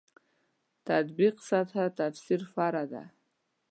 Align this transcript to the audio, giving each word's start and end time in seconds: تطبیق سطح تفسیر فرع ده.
تطبیق 0.87 1.35
سطح 1.49 1.75
تفسیر 1.97 2.41
فرع 2.53 2.85
ده. 2.91 3.03